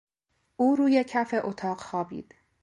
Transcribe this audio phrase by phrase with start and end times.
[0.57, 2.33] او روی کف اتاق خوابید.